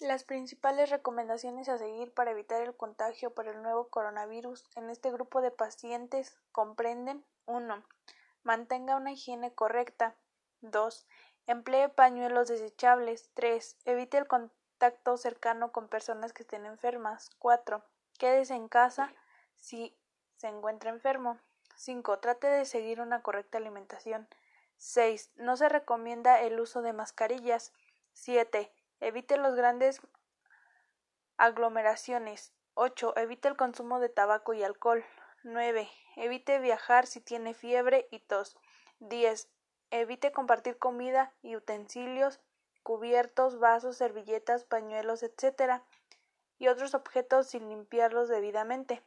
Las 0.00 0.24
principales 0.24 0.90
recomendaciones 0.90 1.70
a 1.70 1.78
seguir 1.78 2.12
para 2.12 2.32
evitar 2.32 2.60
el 2.60 2.76
contagio 2.76 3.32
por 3.32 3.48
el 3.48 3.62
nuevo 3.62 3.88
coronavirus 3.88 4.62
en 4.76 4.90
este 4.90 5.10
grupo 5.10 5.40
de 5.40 5.50
pacientes 5.50 6.38
comprenden 6.52 7.24
1. 7.46 7.82
Mantenga 8.42 8.96
una 8.96 9.12
higiene 9.12 9.54
correcta. 9.54 10.14
2. 10.60 11.06
Emplee 11.46 11.88
pañuelos 11.88 12.48
desechables. 12.48 13.30
3. 13.32 13.78
Evite 13.86 14.18
el 14.18 14.26
contacto 14.26 15.16
cercano 15.16 15.72
con 15.72 15.88
personas 15.88 16.34
que 16.34 16.42
estén 16.42 16.66
enfermas. 16.66 17.30
4. 17.38 17.82
Quédese 18.18 18.54
en 18.54 18.68
casa 18.68 19.14
si 19.54 19.96
se 20.36 20.48
encuentra 20.48 20.90
enfermo. 20.90 21.38
5. 21.76 22.18
Trate 22.18 22.48
de 22.48 22.66
seguir 22.66 23.00
una 23.00 23.22
correcta 23.22 23.56
alimentación. 23.56 24.28
6. 24.76 25.32
No 25.36 25.56
se 25.56 25.70
recomienda 25.70 26.42
el 26.42 26.60
uso 26.60 26.82
de 26.82 26.92
mascarillas. 26.92 27.72
7. 28.12 28.70
Evite 29.00 29.36
los 29.36 29.54
grandes 29.54 30.00
aglomeraciones. 31.36 32.52
8. 32.74 33.14
Evite 33.16 33.48
el 33.48 33.56
consumo 33.56 34.00
de 34.00 34.08
tabaco 34.08 34.54
y 34.54 34.62
alcohol. 34.62 35.04
9. 35.42 35.88
Evite 36.16 36.58
viajar 36.58 37.06
si 37.06 37.20
tiene 37.20 37.54
fiebre 37.54 38.08
y 38.10 38.20
tos. 38.20 38.56
10. 39.00 39.48
Evite 39.90 40.32
compartir 40.32 40.78
comida 40.78 41.34
y 41.42 41.56
utensilios, 41.56 42.40
cubiertos, 42.82 43.58
vasos, 43.58 43.96
servilletas, 43.96 44.64
pañuelos, 44.64 45.22
etc. 45.22 45.82
y 46.58 46.68
otros 46.68 46.94
objetos 46.94 47.48
sin 47.48 47.68
limpiarlos 47.68 48.28
debidamente. 48.28 49.02